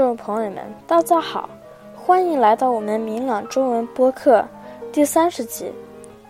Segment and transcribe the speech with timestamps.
[0.00, 1.46] 众朋友们，大家好，
[1.94, 4.42] 欢迎来到我们明朗中文播客
[4.90, 5.70] 第三十集。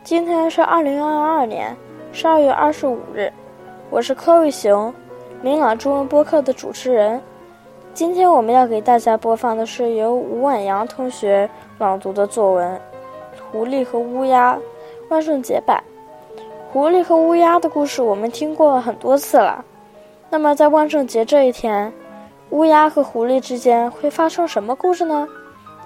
[0.02, 1.74] 今天是二零二二年
[2.10, 3.32] 十二月二十五日，
[3.88, 4.92] 我是柯瑞雄，
[5.40, 7.22] 明朗中文播客的主持人。
[7.94, 11.48] 今天我们要给大家播放的是由吴婉阳同学
[11.78, 12.76] 朗读的作文
[13.52, 14.54] 《狐狸和乌鸦》，
[15.10, 15.80] 万圣节版。
[16.72, 19.64] 狐狸和乌鸦的故事我们听过很多次了，
[20.28, 21.92] 那么在万圣节这一天，
[22.50, 25.28] 乌鸦和狐狸之间会发生什么故事呢？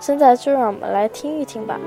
[0.01, 1.79] 现在就让我们来听一听吧。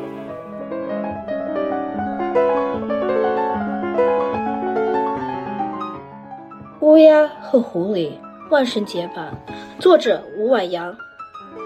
[6.81, 8.11] 乌鸦和狐狸
[8.51, 9.35] 万圣节版，
[9.79, 10.95] 作者吴婉阳。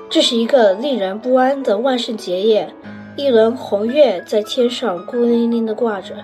[0.10, 2.74] 这是一个令人不安的万圣节夜，
[3.18, 6.16] 一轮红月在天上孤零零地挂着。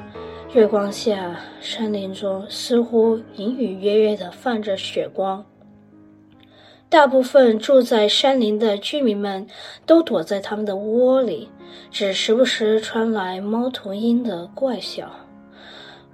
[0.53, 5.43] 月光下，山林中似乎隐隐约约的泛着血光。
[6.89, 9.45] 大部分住在山林的居民们
[9.85, 11.49] 都躲在他们的窝里，
[11.91, 15.11] 只时不时传来猫头鹰的怪笑。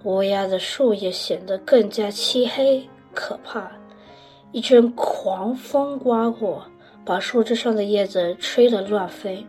[0.04, 3.72] 乌鸦的树叶显得更加漆黑可怕。
[4.52, 6.64] 一阵狂风刮过，
[7.06, 9.46] 把树枝上的叶子吹得乱飞。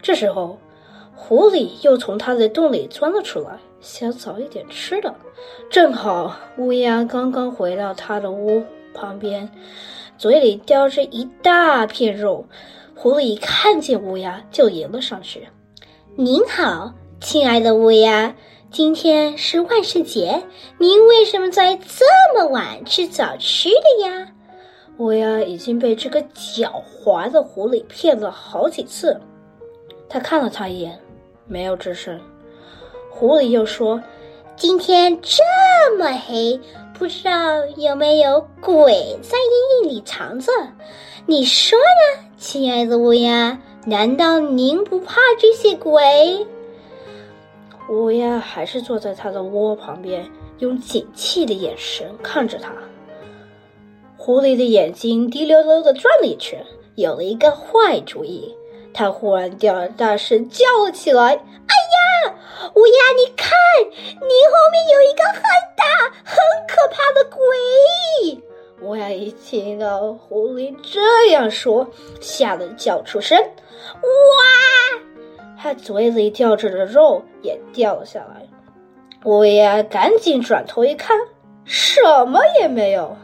[0.00, 0.58] 这时候，
[1.14, 3.58] 狐狸又从它的洞里钻了出来。
[3.80, 5.14] 想找一点吃的，
[5.70, 9.50] 正好乌鸦刚刚回到它的窝旁边，
[10.20, 12.44] 嘴里叼着一大片肉。
[12.94, 15.48] 狐狸看见乌鸦就迎了上去
[16.14, 18.34] ：“您好，亲爱的乌鸦，
[18.70, 20.42] 今天是万圣节，
[20.76, 22.04] 您为什么在这
[22.34, 24.28] 么晚去找吃的呀？”
[25.00, 29.18] 乌鸦已经被这个狡猾的狐狸骗了好几次，
[30.06, 31.00] 他看了他一眼，
[31.46, 32.20] 没有吱声。
[33.08, 33.98] 狐狸又说
[34.60, 36.60] ：“今天这么黑，
[36.92, 40.52] 不知道有没有鬼在阴影里藏着？
[41.24, 43.58] 你说呢，亲爱的乌鸦？
[43.86, 46.46] 难道您不怕这些鬼？”
[47.88, 52.70] 乌鸦还是坐在它的窝旁边，用警惕的眼神看着它。
[54.18, 56.62] 狐狸的眼睛滴溜溜的转了一圈，
[56.96, 58.54] 有了一个坏主意。
[58.92, 61.40] 它忽然掉，大声叫了起来：“！”
[62.74, 63.50] 乌鸦，你看，
[63.84, 65.42] 你后面有一个很
[65.76, 65.84] 大、
[66.24, 66.36] 很
[66.68, 68.42] 可怕的鬼！
[68.82, 71.86] 乌鸦一听到狐狸这样说，
[72.20, 73.38] 吓得叫出声
[74.00, 75.00] ：“哇！”
[75.60, 78.46] 它嘴里叼着的肉也掉了下来。
[79.24, 81.18] 乌鸦赶紧转头一看，
[81.64, 83.16] 什么也没有。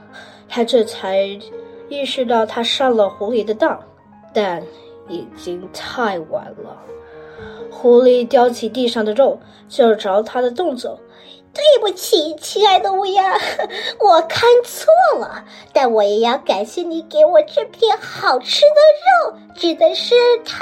[0.49, 1.23] 它这才
[1.89, 3.83] 意识到它上了狐狸的当，
[4.35, 4.63] 但
[5.09, 6.77] 已经太晚了。
[7.71, 9.39] 狐狸叼起地上的肉，
[9.69, 10.99] 就朝他的洞走。
[11.53, 13.33] 对不起，亲爱的乌鸦，
[13.99, 15.43] 我看错了。
[15.73, 20.15] 但我也要感谢你给我这片好吃的肉，真的是
[20.45, 20.59] 太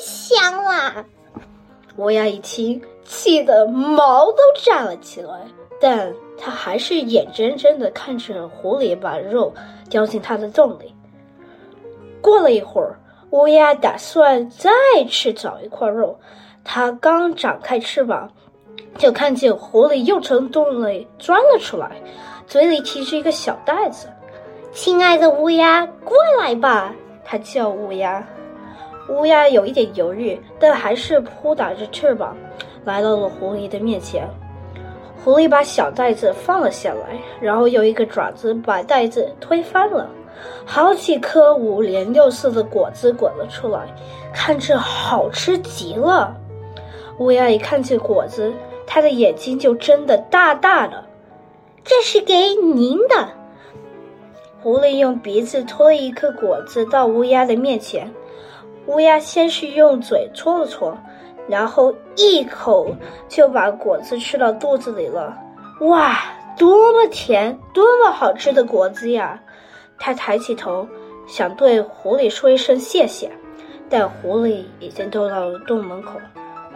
[0.00, 1.04] 香了。
[1.96, 5.40] 乌鸦一听，气得毛都站了起来，
[5.80, 9.52] 但他还是眼睁睁的看着狐狸把肉
[9.90, 10.94] 叼进他的洞里。
[12.20, 12.96] 过了一会儿，
[13.30, 14.70] 乌鸦打算再
[15.08, 16.18] 去找一块肉。
[16.64, 18.30] 它刚展开翅膀，
[18.98, 21.92] 就看见狐狸又从洞里钻了出来，
[22.46, 24.08] 嘴里提着一个小袋子。
[24.72, 26.92] 亲爱的乌鸦，过来吧！
[27.24, 28.26] 它叫乌鸦。
[29.08, 32.36] 乌鸦有一点犹豫，但还是扑打着翅膀，
[32.84, 34.28] 来到了狐狸的面前。
[35.24, 40.10] 狐狸把小袋子放了下来，然后用一个爪子把袋子推翻了，
[40.64, 43.86] 好几颗五颜六色的果子滚了出来，
[44.34, 46.36] 看着好吃极了。
[47.18, 48.52] 乌鸦一看见果子，
[48.86, 51.04] 它的眼睛就睁得大大的。
[51.84, 53.28] 这是给您的。
[54.60, 58.12] 狐狸用鼻子拖了一颗果子到乌鸦的面前，
[58.86, 60.98] 乌鸦先是用嘴搓了搓，
[61.46, 62.88] 然后一口
[63.28, 65.38] 就把果子吃到肚子里了。
[65.82, 66.18] 哇，
[66.58, 69.40] 多么甜，多么好吃的果子呀！
[69.98, 70.86] 他抬起头，
[71.26, 73.30] 想对狐狸说一声谢谢，
[73.88, 76.20] 但狐狸已经躲到了洞门口。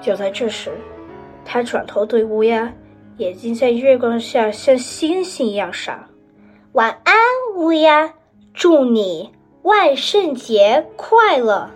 [0.01, 0.71] 就在这时，
[1.45, 2.73] 他转头对乌鸦，
[3.19, 6.09] 眼睛在月光下像星星一样闪。
[6.73, 7.15] 晚安，
[7.57, 8.15] 乌鸦，
[8.55, 9.33] 祝你
[9.63, 11.69] 万圣节快乐！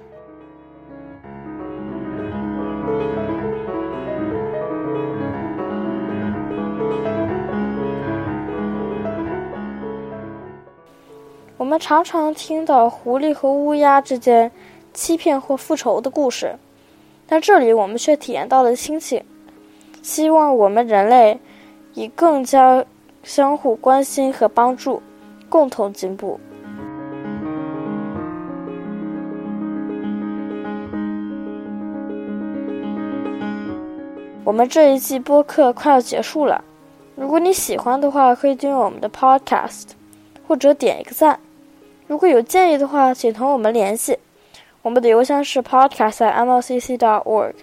[11.78, 14.50] 常常听到狐狸和乌鸦之间
[14.92, 16.56] 欺骗或复仇的故事
[17.26, 19.22] 但这里我们却体验到了亲情
[20.02, 21.38] 希望我们人类
[21.94, 22.84] 以更加
[23.22, 25.02] 相互关心和帮助
[25.48, 26.38] 共同进步。
[34.44, 36.62] 我们这一季播客快要结束了
[37.16, 39.86] 如果你喜欢的话可以订阅我们的 podcast
[40.46, 41.40] 或者点一个赞。
[42.06, 44.18] 如果有建议的话，请同我们联系，
[44.82, 47.54] 我们的邮箱是 podcast@mlcc.org。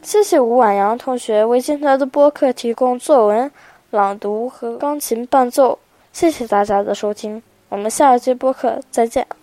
[0.00, 3.50] 谢谢吴婉阳同学为今天的播客提供作文、
[3.90, 5.78] 朗读和钢琴伴奏。
[6.12, 9.37] 谢谢大家的收听，我们下一期播客再见。